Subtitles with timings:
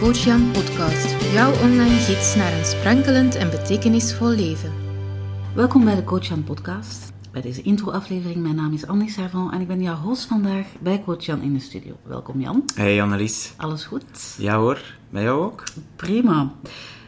[0.00, 4.72] Coach Jan podcast, jouw online gids naar een sprankelend en betekenisvol leven.
[5.54, 7.12] Welkom bij de Coach Jan podcast.
[7.32, 11.02] Bij deze intro-aflevering, mijn naam is Annie Savon en ik ben jouw host vandaag bij
[11.04, 11.96] Coach Jan in de studio.
[12.02, 12.64] Welkom Jan.
[12.74, 13.52] Hey Annelies.
[13.56, 14.34] Alles goed?
[14.38, 15.64] Ja hoor, bij jou ook?
[15.96, 16.52] Prima.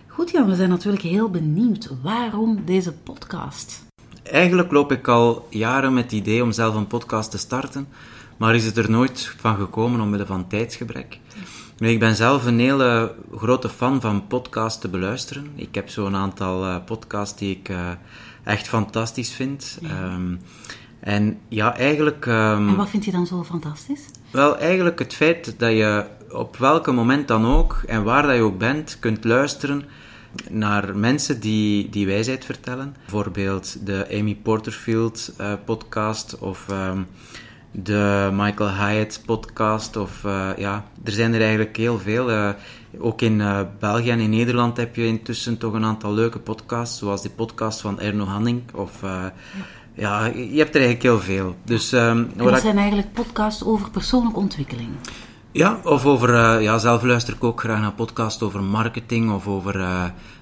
[0.06, 1.90] Goed Jan, we zijn natuurlijk heel benieuwd.
[2.02, 3.84] Waarom deze podcast?
[4.22, 7.88] Eigenlijk loop ik al jaren met het idee om zelf een podcast te starten,
[8.36, 11.18] maar is het er nooit van gekomen omwille van tijdsgebrek.
[11.82, 15.52] Nu, ik ben zelf een hele grote fan van podcasts te beluisteren.
[15.54, 17.90] Ik heb zo'n aantal uh, podcasts die ik uh,
[18.44, 19.78] echt fantastisch vind.
[19.80, 20.14] Ja.
[20.14, 20.40] Um,
[21.00, 22.26] en ja, eigenlijk...
[22.26, 24.00] Um, en wat vind je dan zo fantastisch?
[24.30, 28.42] Wel, eigenlijk het feit dat je op welk moment dan ook en waar dat je
[28.42, 29.84] ook bent, kunt luisteren
[30.50, 32.96] naar mensen die, die wijsheid vertellen.
[33.00, 37.06] Bijvoorbeeld de Amy Porterfield uh, podcast of um,
[37.72, 39.96] de Michael Hyatt podcast.
[39.96, 42.30] Of, uh, ja, er zijn er eigenlijk heel veel.
[42.30, 42.48] Uh,
[42.98, 46.98] ook in uh, België en in Nederland heb je intussen toch een aantal leuke podcasts,
[46.98, 48.62] zoals die podcast van Erno Hanning.
[48.74, 49.32] Of, ja.
[49.94, 50.24] ja.
[50.26, 51.56] je hebt er eigenlijk heel veel.
[51.64, 54.88] Dus, um, dat zijn eigenlijk podcasts over persoonlijke ontwikkeling.
[55.52, 59.80] Ja, of over, ja, zelf luister ik ook graag naar podcasts over marketing of over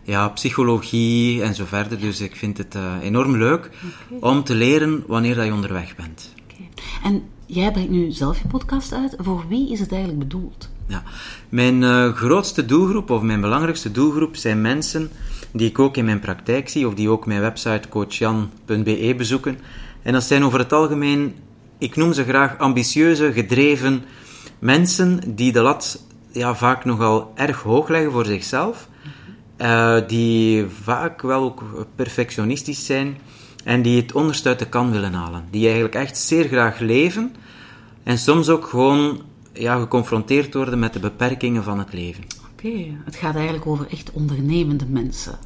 [0.03, 2.01] ja, psychologie en zo verder.
[2.01, 3.71] Dus ik vind het enorm leuk
[4.11, 4.31] okay.
[4.31, 6.33] om te leren wanneer dat je onderweg bent.
[7.03, 9.15] En jij brengt nu zelf je podcast uit.
[9.19, 10.69] Voor wie is het eigenlijk bedoeld?
[10.87, 11.03] Ja,
[11.49, 11.83] mijn
[12.15, 15.11] grootste doelgroep of mijn belangrijkste doelgroep zijn mensen
[15.53, 19.59] die ik ook in mijn praktijk zie of die ook mijn website coachjan.be bezoeken.
[20.03, 21.35] En dat zijn over het algemeen,
[21.79, 24.05] ik noem ze graag ambitieuze, gedreven
[24.59, 28.89] mensen die de lat ja, vaak nogal erg hoog leggen voor zichzelf,
[29.59, 31.63] uh, die vaak wel ook
[31.95, 33.17] perfectionistisch zijn
[33.65, 35.45] en die het onderste uit de kan willen halen.
[35.51, 37.35] Die eigenlijk echt zeer graag leven
[38.03, 39.21] en soms ook gewoon
[39.53, 42.25] ja, geconfronteerd worden met de beperkingen van het leven.
[42.53, 42.97] Oké, okay.
[43.05, 45.39] het gaat eigenlijk over echt ondernemende mensen.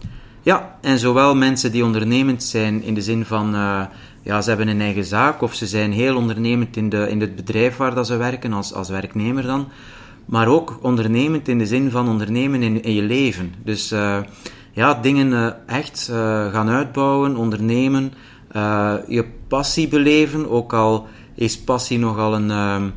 [0.42, 3.82] Ja, en zowel mensen die ondernemend zijn in de zin van uh,
[4.22, 7.36] ja, ze hebben een eigen zaak of ze zijn heel ondernemend in, de, in het
[7.36, 9.68] bedrijf waar dat ze werken, als, als werknemer dan.
[10.24, 13.54] Maar ook ondernemend in de zin van ondernemen in, in je leven.
[13.64, 14.18] Dus uh,
[14.74, 16.16] ja, dingen uh, echt uh,
[16.52, 18.12] gaan uitbouwen, ondernemen,
[19.08, 20.50] je passie beleven.
[20.50, 22.92] Ook al is passie nogal een,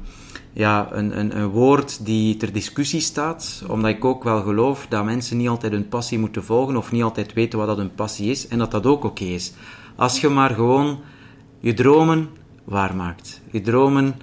[0.53, 3.63] ja, een, een, een woord die ter discussie staat.
[3.67, 7.03] Omdat ik ook wel geloof dat mensen niet altijd hun passie moeten volgen of niet
[7.03, 8.47] altijd weten wat dat hun passie is.
[8.47, 9.53] En dat dat ook oké is.
[9.95, 10.99] Als je maar gewoon
[11.59, 12.29] je dromen
[12.63, 13.41] waarmaakt.
[13.51, 14.15] Je dromen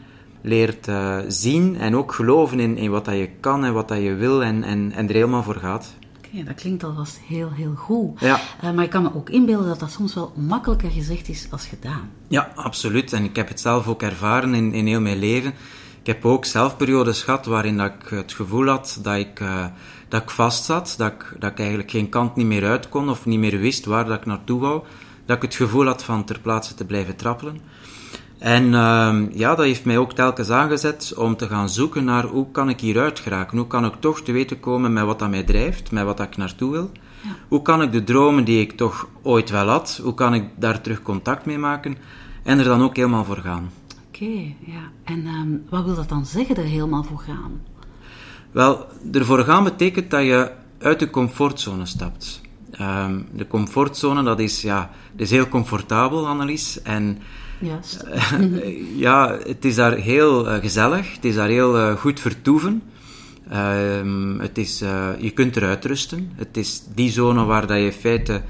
[0.42, 0.88] leert
[1.28, 4.42] zien en ook geloven in, in wat dat je kan en wat dat je wil
[4.42, 5.94] en, en, en er helemaal voor gaat.
[6.34, 8.20] Okay, dat klinkt alvast heel, heel goed.
[8.20, 8.40] Ja.
[8.64, 11.66] Uh, maar ik kan me ook inbeelden dat dat soms wel makkelijker gezegd is als
[11.66, 12.10] gedaan.
[12.28, 13.12] Ja, absoluut.
[13.12, 15.54] En ik heb het zelf ook ervaren in, in heel mijn leven.
[16.00, 19.66] Ik heb ook zelf periodes gehad waarin dat ik het gevoel had dat ik, uh,
[20.08, 23.10] dat ik vast zat, dat ik, dat ik eigenlijk geen kant niet meer uit kon
[23.10, 24.82] of niet meer wist waar dat ik naartoe wou
[25.24, 27.60] dat ik het gevoel had van ter plaatse te blijven trappelen.
[28.44, 32.50] En uh, ja, dat heeft mij ook telkens aangezet om te gaan zoeken naar hoe
[32.50, 33.58] kan ik hieruit geraken?
[33.58, 36.26] Hoe kan ik toch te weten komen met wat dat mij drijft, met wat dat
[36.26, 36.90] ik naartoe wil?
[37.20, 37.30] Ja.
[37.48, 40.80] Hoe kan ik de dromen die ik toch ooit wel had, hoe kan ik daar
[40.80, 41.96] terug contact mee maken
[42.42, 43.70] en er dan ook helemaal voor gaan?
[44.08, 44.90] Oké, okay, ja.
[45.04, 47.62] En um, wat wil dat dan zeggen, er helemaal voor gaan?
[48.50, 52.40] Wel, ervoor gaan betekent dat je uit de comfortzone stapt.
[52.80, 56.82] Um, de comfortzone, dat is, ja, dat is heel comfortabel, Annelies.
[56.82, 57.18] En
[57.58, 58.04] Juist.
[58.14, 61.14] Uh, ja, het is daar heel uh, gezellig.
[61.14, 62.82] Het is daar heel uh, goed vertoeven.
[63.50, 64.78] Ehm, het is,
[65.18, 66.32] je kunt eruit rusten.
[66.34, 68.42] Het is die zone waar dat je in feite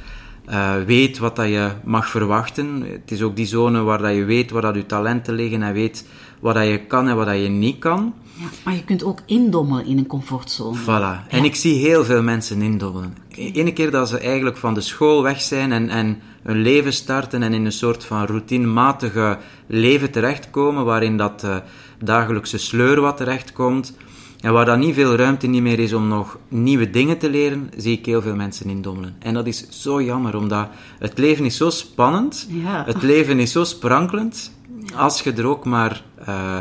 [0.87, 2.83] weet wat dat je mag verwachten.
[2.83, 5.73] Het is ook die zone waar dat je weet waar dat je talenten liggen en
[5.73, 6.07] weet
[6.41, 8.15] wat dat je kan en wat dat je niet kan.
[8.37, 10.79] Ja, maar je kunt ook indommelen in een comfortzone.
[10.79, 10.87] Voilà.
[10.87, 11.25] Ja.
[11.29, 13.17] En ik zie heel veel mensen indommelen.
[13.29, 17.43] Ene keer dat ze eigenlijk van de school weg zijn en, en hun leven starten
[17.43, 21.57] en in een soort van routinematige leven terechtkomen, waarin dat uh,
[21.99, 23.97] dagelijkse sleur wat terechtkomt,
[24.41, 27.71] en waar dan niet veel ruimte niet meer is om nog nieuwe dingen te leren,
[27.77, 29.17] zie ik heel veel mensen indommelen.
[29.19, 32.85] En dat is zo jammer, omdat het leven is zo spannend, ja.
[32.87, 34.53] het leven is zo sprankelend,
[34.95, 36.03] als je er ook maar...
[36.29, 36.59] Uh,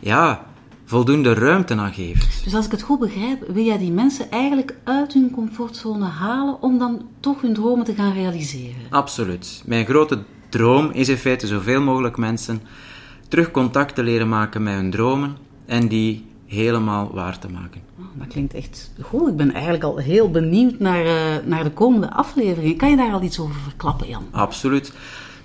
[0.00, 0.46] ja,
[0.88, 2.44] voldoende ruimte aan geeft.
[2.44, 6.62] Dus als ik het goed begrijp, wil jij die mensen eigenlijk uit hun comfortzone halen
[6.62, 8.80] om dan toch hun dromen te gaan realiseren?
[8.90, 9.62] Absoluut.
[9.66, 10.18] Mijn grote
[10.48, 12.60] droom is in feite zoveel mogelijk mensen
[13.28, 15.36] terug contact te leren maken met hun dromen
[15.66, 17.80] en die helemaal waar te maken.
[17.98, 19.28] Oh, dat klinkt echt goed.
[19.28, 22.76] Ik ben eigenlijk al heel benieuwd naar, uh, naar de komende afleveringen.
[22.76, 24.26] Kan je daar al iets over verklappen, Jan?
[24.30, 24.92] Absoluut.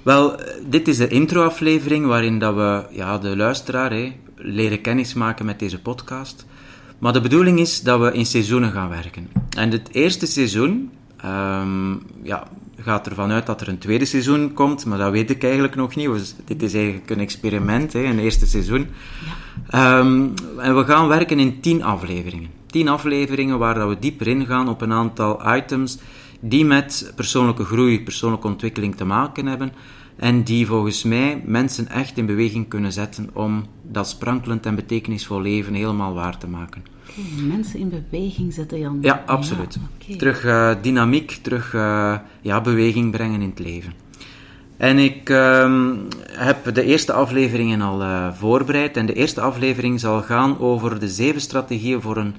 [0.03, 4.13] Wel, dit is de intro-aflevering waarin dat we ja, de luisteraar hé,
[4.43, 6.45] leren kennismaken met deze podcast.
[6.97, 9.29] Maar de bedoeling is dat we in seizoenen gaan werken.
[9.57, 11.91] En het eerste seizoen ehm,
[12.23, 12.47] ja,
[12.77, 15.95] gaat ervan uit dat er een tweede seizoen komt, maar dat weet ik eigenlijk nog
[15.95, 16.07] niet.
[16.07, 18.87] Dus dit is eigenlijk een experiment, hè, een eerste seizoen.
[19.25, 19.99] Ja.
[19.99, 22.49] Ehm, en we gaan werken in tien afleveringen.
[22.65, 25.97] Tien afleveringen waar dat we dieper ingaan op een aantal items
[26.45, 29.71] die met persoonlijke groei, persoonlijke ontwikkeling te maken hebben.
[30.15, 35.41] En die volgens mij mensen echt in beweging kunnen zetten om dat sprankelend en betekenisvol
[35.41, 36.83] leven helemaal waar te maken.
[37.09, 38.97] Okay, mensen in beweging zetten, Jan.
[39.01, 39.77] Ja, absoluut.
[40.17, 43.93] Terug uh, dynamiek, terug uh, ja, beweging brengen in het leven.
[44.77, 45.91] En ik uh,
[46.27, 48.97] heb de eerste afleveringen al uh, voorbereid.
[48.97, 52.35] En de eerste aflevering zal gaan over de zeven strategieën voor een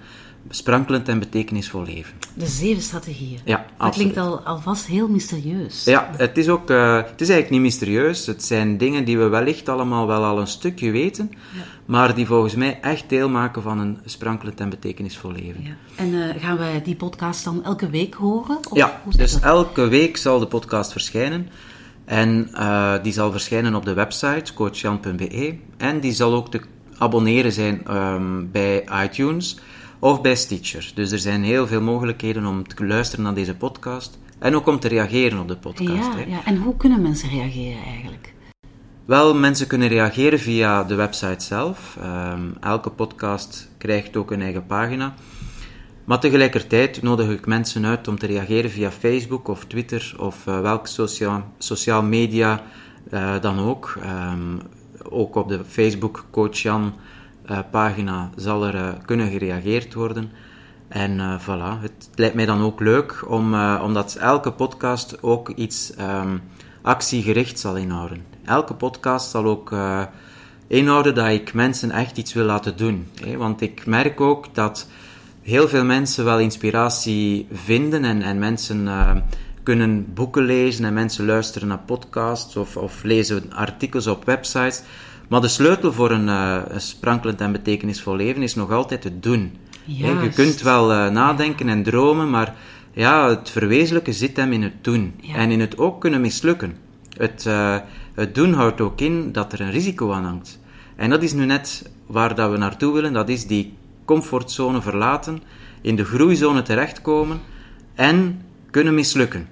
[0.48, 2.12] sprankelend en betekenisvol leven.
[2.34, 3.38] De zeven strategieën.
[3.44, 4.12] Ja, Dat absoluut.
[4.12, 5.84] klinkt al, alvast heel mysterieus.
[5.84, 8.26] Ja, het is ook, uh, het is eigenlijk niet mysterieus.
[8.26, 11.62] Het zijn dingen die we wellicht allemaal wel al een stukje weten, Ja.
[11.84, 15.62] maar die volgens mij echt deel maken van een sprankelend en betekenisvol leven.
[15.62, 15.74] Ja.
[15.96, 18.58] En eh, gaan wij die podcast dan elke week horen?
[18.70, 19.42] Of Ja, dus dat?
[19.42, 21.48] elke week zal de podcast verschijnen.
[22.04, 25.56] En eh, die zal verschijnen op de website coachjan.be.
[25.76, 26.60] En die zal ook te
[26.98, 29.58] abonneren zijn ehm, bij iTunes
[30.04, 30.92] of bij Stitcher.
[30.94, 34.18] Dus er zijn heel veel mogelijkheden om te luisteren naar deze podcast.
[34.38, 36.12] En ook om te reageren op de podcast.
[36.12, 36.24] ja, hè.
[36.24, 38.34] ja, en hoe kunnen mensen reageren eigenlijk?
[39.04, 41.96] Wel, mensen kunnen reageren via de website zelf.
[42.00, 45.14] Ehm, elke podcast krijgt ook een eigen pagina.
[46.04, 50.60] Maar tegelijkertijd nodig ik mensen uit om te reageren via Facebook of Twitter of eh,
[50.60, 52.62] welk sociaal, sociaal media
[53.10, 53.98] eh, dan ook.
[54.02, 54.58] Ehm,
[55.08, 56.94] ook op de Facebook Coach Jan
[57.70, 60.30] pagina zal er eh, kunnen gereageerd worden.
[60.88, 65.48] En eh, voilà, het lijkt mij dan ook leuk om, eh, omdat elke podcast ook
[65.48, 66.36] iets ehm,
[66.84, 68.24] actiegericht zal inhouden.
[68.44, 70.02] Elke podcast zal ook eh,
[70.66, 73.08] inhouden dat ik mensen echt iets wil laten doen.
[73.24, 73.36] Hè?
[73.36, 74.88] Want ik merk ook dat
[75.42, 79.16] heel veel mensen wel inspiratie vinden en, en mensen eh,
[79.64, 84.82] kunnen boeken lezen en mensen luisteren naar podcasts of, of lezen artikels op websites.
[85.28, 89.22] Maar de sleutel voor een, eh, een sprankelend en betekenisvol leven is nog altijd het
[89.22, 89.56] doen.
[89.84, 92.54] Je kunt wel eh, nadenken en dromen, maar
[92.92, 95.14] ja, het verwezenlijken zit hem in het doen.
[95.20, 95.34] Ja.
[95.34, 96.76] En in het ook kunnen mislukken.
[97.16, 97.76] Het, eh,
[98.14, 100.60] het doen houdt ook in dat er een risico aan hangt.
[100.96, 103.12] En dat is nu net waar dat we naartoe willen.
[103.12, 103.74] Dat is die
[104.04, 105.42] comfortzone verlaten,
[105.80, 107.40] in de groeizone terechtkomen
[107.94, 109.48] en kunnen mislukken.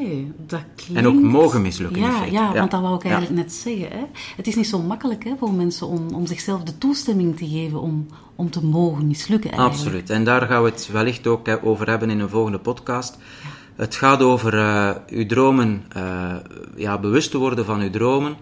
[0.00, 0.96] Oké, dat klinkt...
[1.02, 2.32] En ook mogen mislukken, in Ja, feite.
[2.32, 2.58] ja, Ja.
[2.58, 3.08] want dat wou ik Ja.
[3.10, 3.88] eigenlijk net zeggen.
[3.90, 4.04] Hè?
[4.36, 7.80] Het is niet zo makkelijk hè, voor mensen om, om zichzelf de toestemming te geven
[7.80, 8.06] om,
[8.36, 9.80] om te mogen mislukken eigenlijk.
[9.80, 10.10] Absoluut.
[10.10, 13.18] En daar gaan we het wellicht ook over hebben in een volgende podcast.
[13.76, 16.34] Het gaat over eh, uw dromen, eh,
[16.76, 18.36] ja, bewust te worden van uw dromen.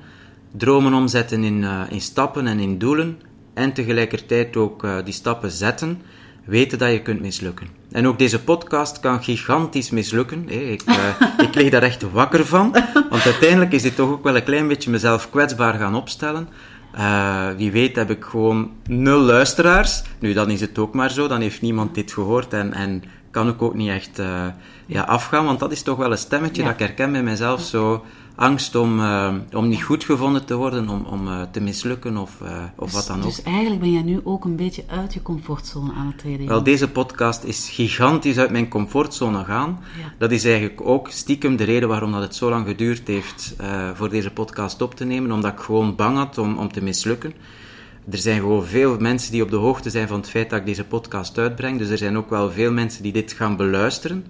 [0.56, 3.18] Dromen omzetten in, eh, in stappen en in doelen.
[3.54, 6.02] En tegelijkertijd ook die stappen zetten.
[6.44, 7.66] Weten dat je kunt mislukken.
[7.92, 10.48] En ook deze podcast kan gigantisch mislukken.
[10.48, 10.96] Ik, eh,
[11.46, 12.70] ik lig daar echt wakker van.
[13.10, 16.48] Want uiteindelijk is dit toch ook wel een klein beetje mezelf kwetsbaar gaan opstellen.
[16.92, 20.02] Eh, wie weet heb ik gewoon nul luisteraars.
[20.18, 21.28] Nu, dan is het ook maar zo.
[21.28, 23.02] Dan heeft niemand dit gehoord en, en
[23.32, 24.46] kan ik ook niet echt eh,
[24.86, 25.44] ja, afgaan.
[25.44, 26.68] Want dat is toch wel een stemmetje Ja.
[26.68, 27.60] dat ik herken bij mezelf.
[27.60, 32.16] Zo angst om, eh, om niet goed gevonden te worden, om, om eh, te mislukken
[32.16, 32.38] of,
[32.76, 33.22] of wat dan ook.
[33.22, 36.46] Dus eigenlijk ben jij nu ook een beetje uit je comfortzone aan het treden.
[36.46, 39.80] Wel, deze podcast is gigantisch uit mijn comfortzone gaan.
[39.98, 40.12] Ja.
[40.18, 43.54] Dat is eigenlijk ook stiekem de reden waarom dat het zo lang geduurd heeft
[43.94, 47.32] voor deze podcast op te nemen, omdat ik gewoon bang had om, om te mislukken.
[48.10, 50.66] Er zijn gewoon veel mensen die op de hoogte zijn van het feit dat ik
[50.66, 54.24] deze podcast uitbreng, dus er zijn ook wel veel mensen die dit gaan beluisteren.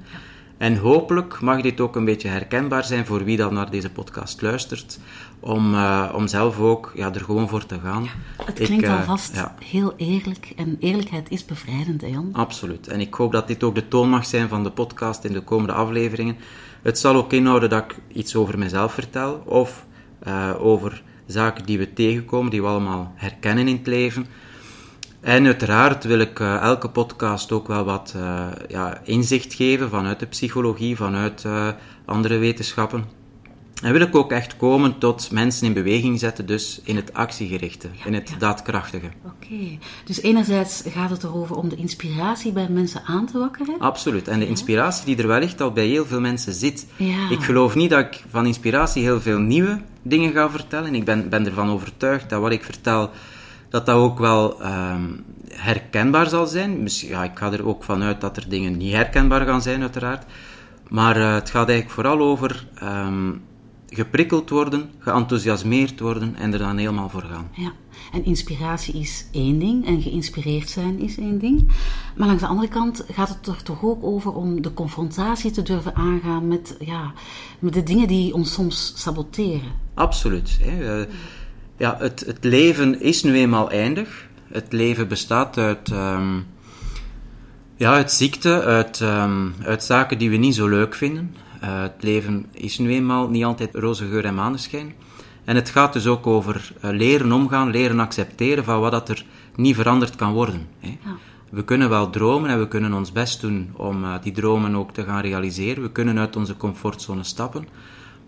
[0.57, 4.43] En hopelijk mag dit ook een beetje herkenbaar zijn voor wie dan naar deze podcast
[4.43, 4.99] luistert,
[5.41, 8.09] om, eh, om zelf ook ja, er gewoon voor te gaan.
[8.47, 9.55] Het Ik, klinkt eh, alvast ja.
[9.65, 10.53] heel eerlijk.
[10.57, 12.29] En eerlijkheid is bevrijdend, hè Jan?
[12.33, 12.89] Absoluut.
[12.89, 15.41] En ik hoop dat dit ook de toon mag zijn van de podcast in de
[15.41, 16.37] komende afleveringen.
[16.83, 19.87] Het zal ook inhouden dat ik iets over mezelf vertel of
[20.19, 21.03] eh, over
[21.33, 24.27] zaken die we tegenkomen, die we allemaal herkennen in het leven.
[25.21, 30.21] En uiteraard wil ik eh, elke podcast ook wel wat eh, ja, inzicht geven vanuit
[30.21, 31.69] de psychologie, vanuit eh,
[32.05, 33.22] andere wetenschappen.
[33.83, 37.89] En wil ik ook echt komen tot mensen in beweging zetten, dus in het actiegerichte,
[38.05, 38.37] in het ja.
[38.37, 39.07] daadkrachtige.
[39.25, 39.79] Oké.
[40.05, 43.79] Dus enerzijds gaat het erover om de inspiratie bij mensen aan te wakkeren.
[43.79, 44.29] Absoluut.
[44.29, 46.87] En de inspiratie die er wellicht al bij heel veel mensen zit.
[46.97, 47.31] Ja.
[47.31, 50.95] Ik geloof niet dat ik van inspiratie heel veel nieuwe dingen ga vertellen.
[50.95, 53.11] Ik ben, ben ervan overtuigd dat wat ik vertel,
[53.69, 55.05] dat dat ook wel ehm,
[55.49, 56.83] herkenbaar zal zijn.
[56.83, 60.25] Misschien, ja, ik ga er ook vanuit dat er dingen niet herkenbaar gaan zijn, uiteraard.
[60.89, 63.31] Maar eh, het gaat eigenlijk vooral over ehm,
[63.93, 67.49] geprikkeld worden, geenthousiasmeerd worden en er dan helemaal voor gaan.
[67.53, 67.73] Ja,
[68.13, 71.69] en inspiratie is één ding en geïnspireerd zijn is één ding.
[72.17, 75.63] Maar langs de andere kant gaat het er toch ook over om de confrontatie te
[75.63, 77.13] durven aangaan met, ja,
[77.59, 79.73] met de dingen die ons soms saboteren.
[79.95, 80.59] Absoluut.
[80.61, 81.01] Hè.
[81.01, 81.07] Eh,
[81.77, 84.29] ja, het, het leven is nu eenmaal eindig.
[84.49, 86.39] Het leven bestaat uit, ehm,
[87.83, 91.37] ja, uit ziekte, uit, ehm, uit zaken die we niet zo leuk vinden.
[91.65, 94.95] Uh, het leven is nu eenmaal niet altijd roze geur en maneschijn.
[95.45, 99.25] En het gaat dus ook over uh, leren omgaan, leren accepteren van wat dat er
[99.57, 100.69] niet veranderd kan worden.
[100.79, 100.99] Hè.
[101.05, 101.17] Ja.
[101.51, 104.93] We kunnen wel dromen en we kunnen ons best doen om uh, die dromen ook
[104.93, 105.83] te gaan realiseren.
[105.83, 107.69] We kunnen uit onze comfortzone stappen.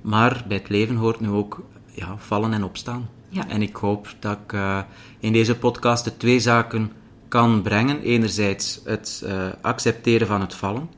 [0.01, 3.09] Maar bij het leven hoort nu ook ja, vallen en opstaan.
[3.29, 3.49] Ja.
[3.49, 4.59] En ik hoop dat ik
[5.19, 6.93] in deze podcast de twee zaken
[7.35, 8.01] kan brengen.
[8.01, 10.91] Enerzijds het uh, accepteren van het vallen.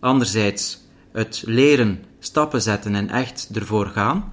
[0.00, 0.78] Anderzijds
[1.12, 4.32] het leren stappen zetten en echt ervoor gaan.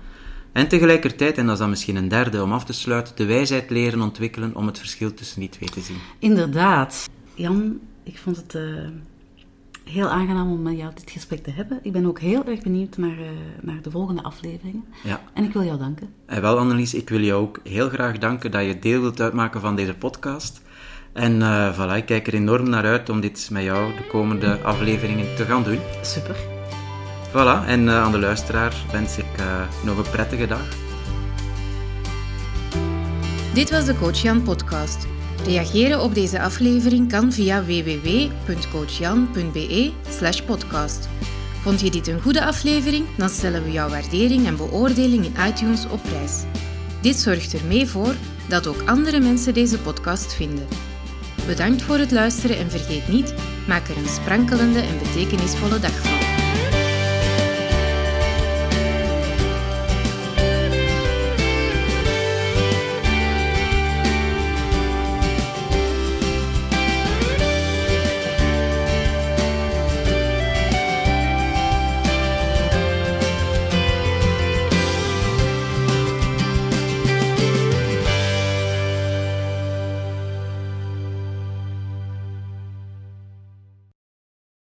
[0.51, 3.69] En tegelijkertijd, en dat is dan misschien een derde om af te sluiten, de wijsheid
[3.69, 5.97] leren ontwikkelen om het verschil tussen die twee te zien.
[6.19, 7.09] Inderdaad.
[7.35, 8.87] Jan, ik vond het uh,
[9.83, 11.79] heel aangenaam om met jou dit gesprek te hebben.
[11.83, 13.27] Ik ben ook heel erg benieuwd naar, uh,
[13.61, 14.85] naar de volgende afleveringen.
[15.03, 15.21] Ja.
[15.33, 16.13] En ik wil jou danken.
[16.25, 19.61] En wel, Annelies, ik wil jou ook heel graag danken dat je deel wilt uitmaken
[19.61, 20.61] van deze podcast.
[21.13, 24.59] En uh, voilà, ik kijk er enorm naar uit om dit met jou de komende
[24.63, 25.79] afleveringen te gaan doen.
[26.01, 26.35] Super.
[27.29, 30.67] Voilà, en uh, aan de luisteraar wens ik uh, nog een prettige dag.
[33.53, 35.07] Dit was de Coach Jan podcast.
[35.45, 39.91] Reageren op deze aflevering kan via www.coachjan.be
[40.45, 41.09] podcast.
[41.61, 45.87] Vond je dit een goede aflevering, dan stellen we jouw waardering en beoordeling in iTunes
[45.89, 46.43] op prijs.
[47.01, 48.13] Dit zorgt er mee voor
[48.47, 50.90] dat ook andere mensen deze podcast vinden.
[51.45, 53.33] Bedankt voor het luisteren en vergeet niet,
[53.67, 56.30] maak er een sprankelende en betekenisvolle dag van.